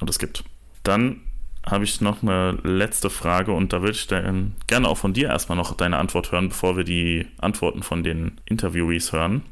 [0.00, 0.44] und es gibt.
[0.82, 1.20] Dann
[1.64, 5.28] habe ich noch eine letzte Frage und da würde ich dann gerne auch von dir
[5.28, 9.42] erstmal noch deine Antwort hören, bevor wir die Antworten von den Interviewees hören.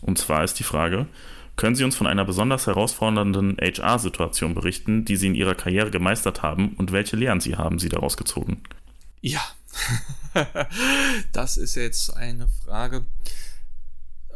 [0.00, 1.06] Und zwar ist die Frage,
[1.56, 6.42] können Sie uns von einer besonders herausfordernden HR-Situation berichten, die Sie in Ihrer Karriere gemeistert
[6.42, 8.62] haben und welche Lehren Sie haben Sie daraus gezogen?
[9.22, 9.40] Ja,
[11.32, 13.04] das ist jetzt eine Frage.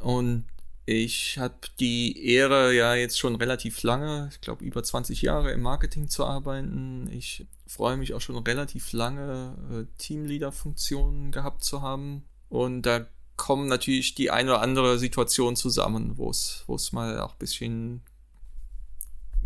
[0.02, 0.44] Und
[0.86, 5.60] ich habe die Ehre, ja jetzt schon relativ lange, ich glaube über 20 Jahre im
[5.60, 7.08] Marketing zu arbeiten.
[7.12, 12.24] Ich freue mich auch schon relativ lange, äh, Teamleader-Funktionen gehabt zu haben.
[12.48, 17.38] Und da kommen natürlich die eine oder andere Situation zusammen, wo es mal auch ein
[17.38, 18.02] bisschen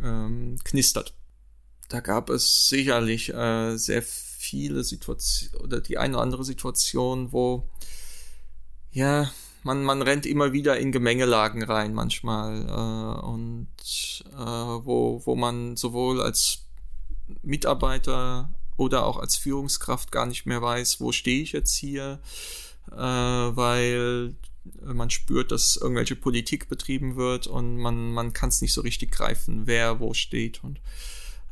[0.03, 1.15] ähm, knistert.
[1.89, 4.03] Da gab es sicherlich äh, sehr
[4.45, 7.69] viele Situationen oder die eine oder andere Situation, wo
[8.93, 9.31] ja
[9.65, 13.69] man, man rennt immer wieder in Gemengelagen rein manchmal äh, und
[14.33, 16.67] äh, wo, wo man sowohl als
[17.43, 22.21] Mitarbeiter oder auch als Führungskraft gar nicht mehr weiß, wo stehe ich jetzt hier,
[22.93, 24.35] äh, weil
[24.83, 29.13] man spürt, dass irgendwelche Politik betrieben wird und man, man kann es nicht so richtig
[29.13, 30.63] greifen, wer wo steht.
[30.63, 30.81] Und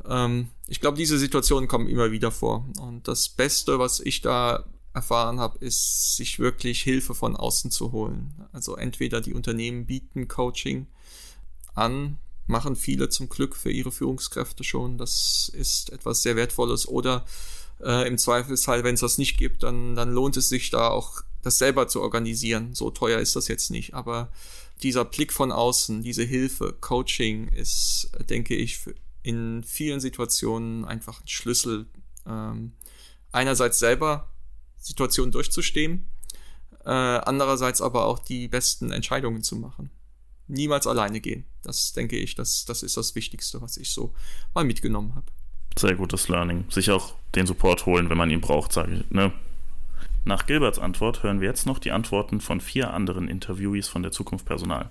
[0.08, 2.66] ähm, ich glaube, diese Situationen kommen immer wieder vor.
[2.80, 7.92] Und das Beste, was ich da erfahren habe, ist, sich wirklich Hilfe von außen zu
[7.92, 8.46] holen.
[8.52, 10.86] Also entweder die Unternehmen bieten Coaching
[11.74, 14.98] an, machen viele zum Glück für ihre Führungskräfte schon.
[14.98, 16.86] Das ist etwas sehr Wertvolles.
[16.86, 17.24] Oder
[17.80, 21.22] äh, im Zweifelsfall, wenn es das nicht gibt, dann, dann lohnt es sich da auch,
[21.42, 22.74] das selber zu organisieren.
[22.74, 23.94] So teuer ist das jetzt nicht.
[23.94, 24.30] Aber
[24.82, 28.80] dieser Blick von außen, diese Hilfe, Coaching ist, denke ich,
[29.22, 31.86] in vielen Situationen einfach ein Schlüssel.
[32.26, 32.72] Ähm,
[33.32, 34.28] einerseits selber
[34.78, 36.06] Situation durchzustehen,
[36.84, 39.90] äh, andererseits aber auch die besten Entscheidungen zu machen.
[40.48, 41.44] Niemals alleine gehen.
[41.62, 44.12] Das denke ich, das, das ist das Wichtigste, was ich so
[44.54, 45.26] mal mitgenommen habe.
[45.78, 46.64] Sehr gutes Learning.
[46.68, 49.10] Sich auch den Support holen, wenn man ihn braucht, sage ich.
[49.10, 49.32] Ne?
[50.24, 54.12] Nach Gilberts Antwort hören wir jetzt noch die Antworten von vier anderen Interviewees von der
[54.12, 54.90] Zukunft Personal.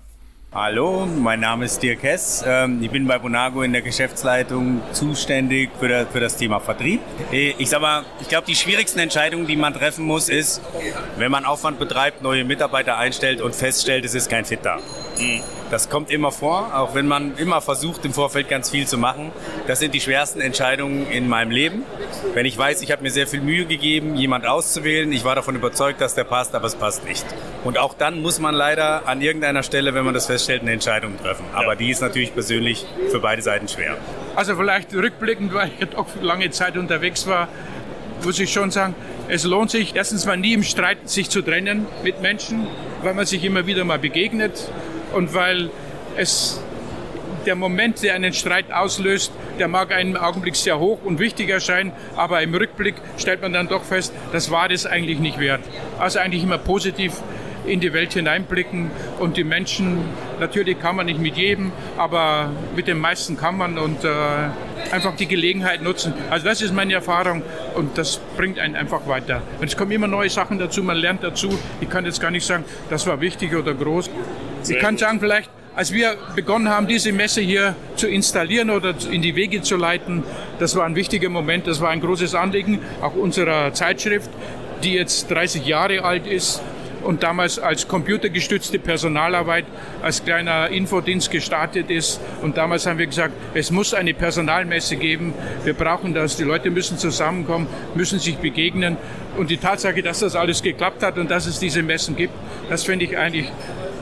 [0.54, 2.44] Hallo, mein Name ist Dirk Hess.
[2.46, 7.00] Ähm, ich bin bei Bonago in der Geschäftsleitung zuständig für das Thema Vertrieb.
[7.32, 10.60] Äh, ich sag mal, ich glaube, die schwierigsten Entscheidungen, die man treffen muss, ist,
[11.16, 14.78] wenn man Aufwand betreibt, neue Mitarbeiter einstellt und feststellt, es ist kein Fit da.
[15.72, 19.32] Das kommt immer vor, auch wenn man immer versucht, im Vorfeld ganz viel zu machen.
[19.66, 21.84] Das sind die schwersten Entscheidungen in meinem Leben.
[22.34, 25.56] Wenn ich weiß, ich habe mir sehr viel Mühe gegeben, jemand auszuwählen, ich war davon
[25.56, 27.24] überzeugt, dass der passt, aber es passt nicht.
[27.64, 31.16] Und auch dann muss man leider an irgendeiner Stelle, wenn man das feststellt, eine Entscheidung
[31.16, 31.46] treffen.
[31.54, 33.96] Aber die ist natürlich persönlich für beide Seiten schwer.
[34.36, 37.48] Also vielleicht rückblickend, weil ich doch lange Zeit unterwegs war,
[38.22, 38.94] muss ich schon sagen,
[39.28, 42.66] es lohnt sich erstens mal nie im Streit sich zu trennen mit Menschen,
[43.02, 44.70] weil man sich immer wieder mal begegnet
[45.14, 45.70] und weil
[46.16, 46.60] es
[47.46, 51.48] der Moment, der einen Streit auslöst, der mag einem im Augenblick sehr hoch und wichtig
[51.48, 55.60] erscheinen, aber im Rückblick stellt man dann doch fest, das war das eigentlich nicht wert.
[55.98, 57.20] Also eigentlich immer positiv
[57.66, 59.98] in die Welt hineinblicken und die Menschen,
[60.40, 64.08] natürlich kann man nicht mit jedem, aber mit den meisten kann man und äh,
[64.90, 66.12] einfach die Gelegenheit nutzen.
[66.30, 67.42] Also das ist meine Erfahrung
[67.74, 69.42] und das bringt einen einfach weiter.
[69.60, 71.56] Und es kommen immer neue Sachen dazu, man lernt dazu.
[71.80, 74.10] Ich kann jetzt gar nicht sagen, das war wichtig oder groß.
[74.68, 79.22] Ich kann sagen, vielleicht als wir begonnen haben, diese Messe hier zu installieren oder in
[79.22, 80.22] die Wege zu leiten,
[80.58, 84.28] das war ein wichtiger Moment, das war ein großes Anliegen, auch unserer Zeitschrift,
[84.84, 86.60] die jetzt 30 Jahre alt ist
[87.02, 89.64] und damals als computergestützte Personalarbeit
[90.02, 92.20] als kleiner Infodienst gestartet ist.
[92.42, 95.34] Und damals haben wir gesagt, es muss eine Personalmesse geben.
[95.64, 96.36] Wir brauchen das.
[96.36, 98.96] Die Leute müssen zusammenkommen, müssen sich begegnen.
[99.36, 102.34] Und die Tatsache, dass das alles geklappt hat und dass es diese Messen gibt,
[102.68, 103.50] das finde ich eigentlich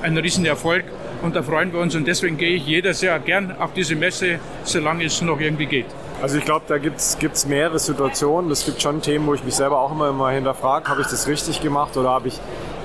[0.02, 0.84] ein Riesenerfolg.
[1.22, 1.94] Und da freuen wir uns.
[1.94, 5.86] Und deswegen gehe ich jedes Jahr gern auf diese Messe, solange es noch irgendwie geht.
[6.22, 8.50] Also ich glaube, da gibt es mehrere Situationen.
[8.50, 11.26] Es gibt schon Themen, wo ich mich selber auch immer, immer hinterfrage, habe ich das
[11.26, 12.38] richtig gemacht oder habe ich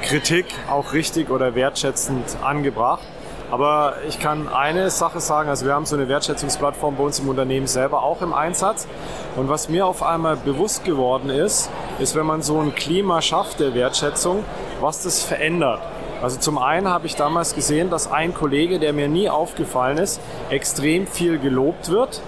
[0.03, 3.03] Kritik auch richtig oder wertschätzend angebracht.
[3.51, 7.27] Aber ich kann eine Sache sagen, also wir haben so eine Wertschätzungsplattform bei uns im
[7.27, 8.87] Unternehmen selber auch im Einsatz.
[9.35, 11.69] Und was mir auf einmal bewusst geworden ist,
[11.99, 14.45] ist, wenn man so ein Klima schafft der Wertschätzung,
[14.79, 15.81] was das verändert.
[16.21, 20.21] Also zum einen habe ich damals gesehen, dass ein Kollege, der mir nie aufgefallen ist,
[20.49, 22.21] extrem viel gelobt wird.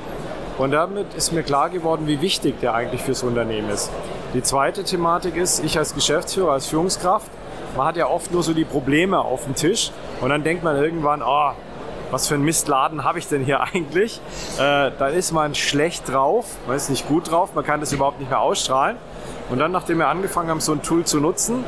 [0.57, 3.91] Und damit ist mir klar geworden, wie wichtig der eigentlich fürs Unternehmen ist.
[4.33, 7.29] Die zweite Thematik ist, ich als Geschäftsführer, als Führungskraft,
[7.75, 10.75] man hat ja oft nur so die Probleme auf dem Tisch und dann denkt man
[10.75, 11.51] irgendwann, oh,
[12.09, 14.19] was für ein Mistladen habe ich denn hier eigentlich?
[14.57, 18.19] Äh, dann ist man schlecht drauf, man ist nicht gut drauf, man kann das überhaupt
[18.19, 18.97] nicht mehr ausstrahlen.
[19.49, 21.63] Und dann, nachdem wir angefangen haben, so ein Tool zu nutzen,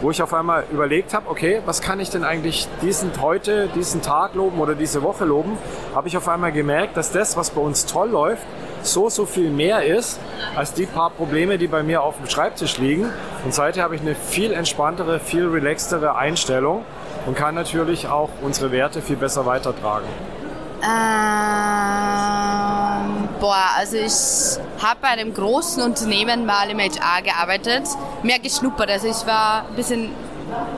[0.00, 4.02] wo ich auf einmal überlegt habe, okay, was kann ich denn eigentlich diesen heute, diesen
[4.02, 5.56] Tag loben oder diese Woche loben,
[5.94, 8.42] habe ich auf einmal gemerkt, dass das, was bei uns toll läuft,
[8.82, 10.20] so, so viel mehr ist
[10.56, 13.10] als die paar Probleme, die bei mir auf dem Schreibtisch liegen.
[13.44, 16.84] Und seither habe ich eine viel entspanntere, viel relaxtere Einstellung
[17.26, 20.06] und kann natürlich auch unsere Werte viel besser weitertragen.
[20.82, 20.90] Ähm,
[23.40, 27.88] boah, also ich habe bei einem großen Unternehmen mal im HR gearbeitet,
[28.24, 28.90] mehr geschnuppert.
[28.90, 30.10] Also ich war ein bisschen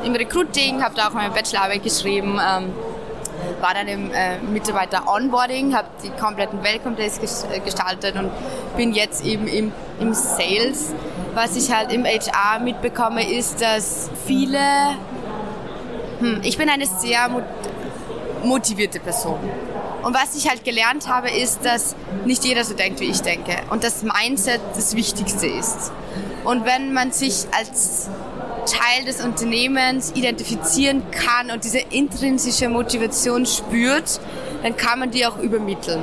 [0.05, 2.73] im Recruiting, habe da auch meine Bachelorarbeit geschrieben, ähm,
[3.61, 8.31] war dann im äh, Mitarbeiter-Onboarding, habe die kompletten Welcome Days äh, gestaltet und
[8.77, 10.93] bin jetzt eben im, im Sales.
[11.35, 14.59] Was ich halt im HR mitbekomme, ist, dass viele,
[16.21, 17.29] hm, ich bin eine sehr
[18.43, 19.39] motivierte Person.
[20.03, 23.57] Und was ich halt gelernt habe, ist, dass nicht jeder so denkt, wie ich denke.
[23.71, 25.91] Und das Mindset das Wichtigste ist.
[26.47, 28.09] Und wenn man sich als
[28.67, 34.21] Teil des Unternehmens identifizieren kann und diese intrinsische Motivation spürt,
[34.63, 36.03] dann kann man die auch übermitteln.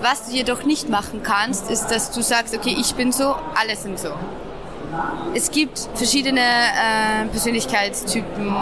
[0.00, 3.76] Was du jedoch nicht machen kannst, ist, dass du sagst, okay, ich bin so, alle
[3.76, 4.08] sind so.
[5.34, 8.56] Es gibt verschiedene äh, Persönlichkeitstypen.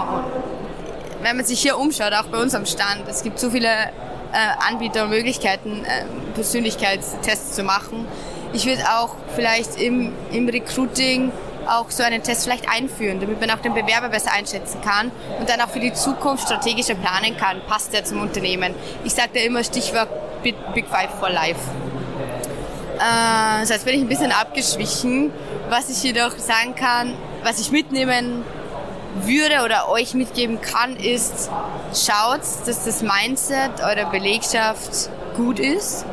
[1.23, 4.69] Wenn man sich hier umschaut, auch bei uns am Stand, es gibt so viele äh,
[4.69, 8.07] Anbieter und Möglichkeiten, äh, Persönlichkeitstests zu machen.
[8.57, 11.31] Ich würde auch vielleicht im, im Recruiting
[11.69, 15.47] auch so einen Test vielleicht einführen, damit man auch den Bewerber besser einschätzen kann und
[15.47, 17.61] dann auch für die Zukunft strategischer planen kann.
[17.69, 18.75] Passt der zum Unternehmen?
[19.05, 20.09] Ich sage da immer Stichwort
[20.43, 21.61] Big Five for Life.
[22.97, 25.31] Äh, das heißt, bin ich ein bisschen abgeschwichen.
[25.69, 27.13] Was ich jedoch sagen kann,
[27.45, 28.43] was ich mitnehmen
[29.21, 31.51] würde oder euch mitgeben kann, ist,
[31.93, 36.07] schaut, dass das Mindset eurer Belegschaft gut ist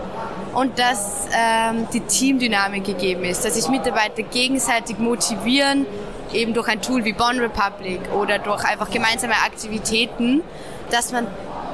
[0.54, 5.86] und dass ähm, die Teamdynamik gegeben ist, dass sich Mitarbeiter gegenseitig motivieren,
[6.32, 10.42] eben durch ein Tool wie Bond Republic oder durch einfach gemeinsame Aktivitäten,
[10.92, 11.28] dass man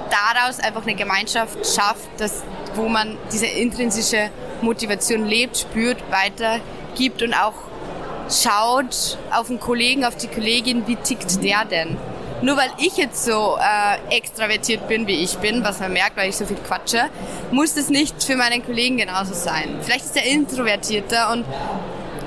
[0.10, 2.44] daraus einfach eine Gemeinschaft schafft, dass,
[2.76, 4.30] wo man diese intrinsische
[4.62, 7.54] Motivation lebt, spürt, weitergibt und auch
[8.30, 11.98] schaut auf den Kollegen, auf die Kollegin, wie tickt der denn?
[12.42, 16.30] Nur weil ich jetzt so äh, extravertiert bin, wie ich bin, was man merkt, weil
[16.30, 17.10] ich so viel quatsche,
[17.52, 19.78] muss es nicht für meinen Kollegen genauso sein.
[19.82, 21.46] Vielleicht ist er introvertierter und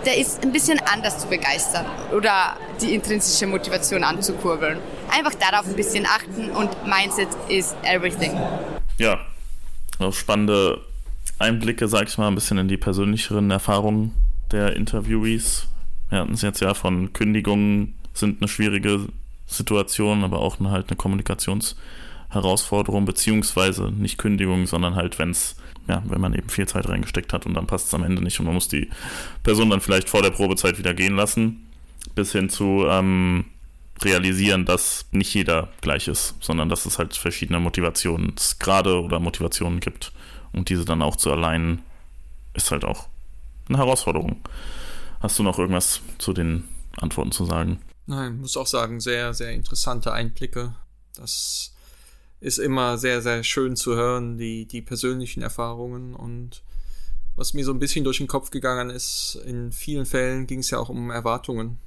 [0.04, 4.78] der ist ein bisschen anders zu begeistern oder die intrinsische Motivation anzukurbeln.
[5.10, 8.32] Einfach darauf ein bisschen achten und Mindset is everything.
[8.98, 9.18] Ja,
[10.10, 10.80] spannende
[11.38, 14.14] Einblicke, sag ich mal, ein bisschen in die persönlicheren Erfahrungen
[14.50, 15.68] der Interviewees.
[16.10, 19.06] Wir hatten es jetzt ja von Kündigungen sind eine schwierige
[19.46, 25.56] Situation, aber auch eine, halt eine Kommunikationsherausforderung, beziehungsweise nicht Kündigung, sondern halt, wenn es,
[25.88, 28.38] ja, wenn man eben viel Zeit reingesteckt hat und dann passt es am Ende nicht
[28.40, 28.88] und man muss die
[29.42, 31.66] Person dann vielleicht vor der Probezeit wieder gehen lassen,
[32.14, 32.86] bis hin zu
[34.04, 40.12] realisieren, dass nicht jeder gleich ist, sondern dass es halt verschiedene Motivationsgrade oder Motivationen gibt
[40.52, 41.82] und diese dann auch zu allein
[42.54, 43.08] ist halt auch
[43.68, 44.36] eine Herausforderung.
[45.20, 46.64] Hast du noch irgendwas zu den
[47.00, 47.78] Antworten zu sagen?
[48.06, 50.74] Nein, muss auch sagen, sehr, sehr interessante Einblicke.
[51.14, 51.72] Das
[52.40, 56.62] ist immer sehr, sehr schön zu hören, die, die persönlichen Erfahrungen und
[57.34, 60.70] Was mir so ein bisschen durch den Kopf gegangen ist, in vielen Fällen ging es
[60.70, 61.78] ja auch um Erwartungen.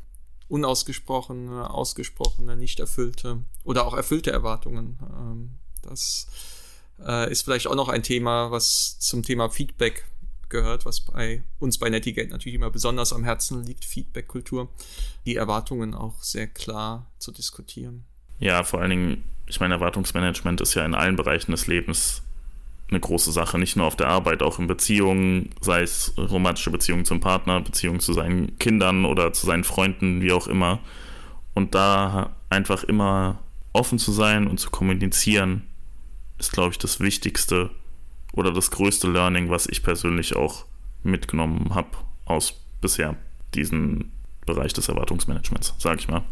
[0.48, 4.98] Unausgesprochene, ausgesprochene, nicht erfüllte oder auch erfüllte Erwartungen.
[5.02, 5.50] Ähm,
[5.84, 6.28] das
[7.06, 10.06] äh, ist vielleicht auch noch ein Thema, was zum Thema Feedback
[10.50, 14.70] gehört, was bei uns bei Netigate natürlich immer besonders am Herzen liegt, Feedback-Kultur,
[15.26, 18.06] die Erwartungen auch sehr klar zu diskutieren.
[18.40, 22.22] Ja, vor allen Dingen, ich meine, Erwartungsmanagement ist ja in allen Bereichen des Lebens
[22.90, 27.06] eine große Sache, nicht nur auf der Arbeit, auch in Beziehungen, sei es romantische Beziehungen
[27.06, 30.80] zum Partner, Beziehungen zu seinen Kindern oder zu seinen Freunden, wie auch immer.
[31.54, 33.40] Und da einfach immer
[33.74, 35.64] offen zu sein und zu kommunizieren,
[36.38, 37.72] ist, glaube ich, das Wichtigste
[38.36, 40.66] oder das größte Learning, was ich persönlich auch
[41.04, 41.90] mitgenommen habe
[42.26, 43.16] aus bisher
[43.54, 44.12] diesem
[44.46, 46.24] Bereich des Erwartungsmanagements, sage ich mal.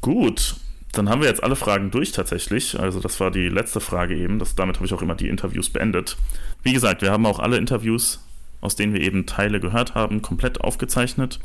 [0.00, 0.56] Gut,
[0.92, 2.78] dann haben wir jetzt alle Fragen durch tatsächlich.
[2.78, 4.38] Also das war die letzte Frage eben.
[4.38, 6.16] Das, damit habe ich auch immer die Interviews beendet.
[6.62, 8.24] Wie gesagt, wir haben auch alle Interviews,
[8.60, 11.40] aus denen wir eben Teile gehört haben, komplett aufgezeichnet.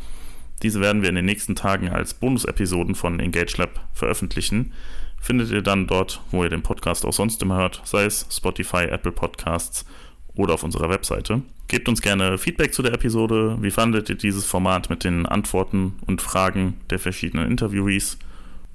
[0.62, 4.74] Diese werden wir in den nächsten Tagen als Bonus-Episoden von Engage Lab veröffentlichen.
[5.22, 8.86] Findet ihr dann dort, wo ihr den Podcast auch sonst immer hört, sei es Spotify,
[8.86, 9.86] Apple Podcasts
[10.34, 11.42] oder auf unserer Webseite.
[11.68, 13.58] Gebt uns gerne Feedback zu der Episode.
[13.62, 18.18] Wie fandet ihr dieses Format mit den Antworten und Fragen der verschiedenen Interviewees?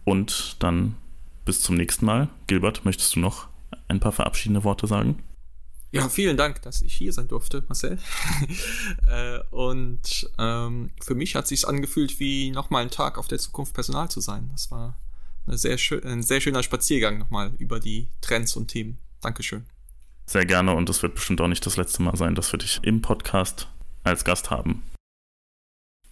[0.05, 0.95] Und dann
[1.45, 2.29] bis zum nächsten Mal.
[2.47, 3.49] Gilbert, möchtest du noch
[3.89, 5.19] ein paar verabschiedende Worte sagen?
[5.91, 7.99] Ja, vielen Dank, dass ich hier sein durfte, Marcel.
[9.07, 13.75] Äh, und ähm, für mich hat sich angefühlt, wie nochmal ein Tag auf der Zukunft
[13.75, 14.49] Personal zu sein.
[14.51, 14.99] Das war
[15.47, 18.99] sehr ein sehr schöner Spaziergang nochmal über die Trends und Themen.
[19.21, 19.67] Dankeschön.
[20.27, 22.81] Sehr gerne und es wird bestimmt auch nicht das letzte Mal sein, dass wir dich
[22.83, 23.69] im Podcast
[24.03, 24.83] als Gast haben.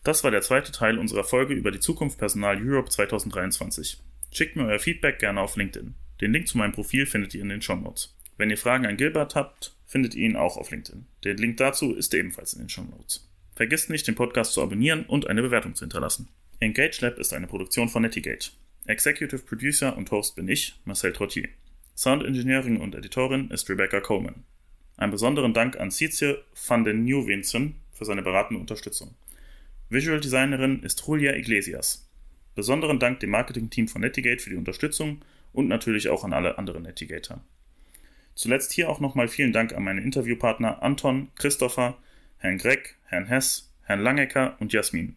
[0.05, 4.03] Das war der zweite Teil unserer Folge über die Zukunft Personal Europe 2023.
[4.33, 5.95] Schickt mir euer Feedback gerne auf LinkedIn.
[6.21, 8.17] Den Link zu meinem Profil findet ihr in den Show Notes.
[8.37, 11.07] Wenn ihr Fragen an Gilbert habt, findet ihr ihn auch auf LinkedIn.
[11.25, 13.29] Der Link dazu ist ebenfalls in den Show Notes.
[13.55, 16.29] Vergesst nicht, den Podcast zu abonnieren und eine Bewertung zu hinterlassen.
[16.59, 18.51] Engage Lab ist eine Produktion von Netigate.
[18.87, 21.49] Executive Producer und Host bin ich, Marcel Trottier.
[21.97, 24.43] Sound Engineering und Editorin ist Rebecca Coleman.
[24.97, 29.15] Einen besonderen Dank an Cizie van den Nieuwensen für seine beratende Unterstützung.
[29.89, 32.09] Visual Designerin ist Julia Iglesias.
[32.57, 35.21] Besonderen Dank dem Marketing-Team von Netigate für die Unterstützung
[35.53, 37.41] und natürlich auch an alle anderen Netigator.
[38.35, 41.99] Zuletzt hier auch nochmal vielen Dank an meine Interviewpartner Anton, Christopher,
[42.39, 45.15] Herrn Gregg, Herrn Hess, Herrn Langecker und Jasmin.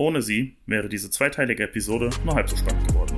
[0.00, 3.17] Ohne sie wäre diese zweiteilige Episode nur halb so spannend geworden.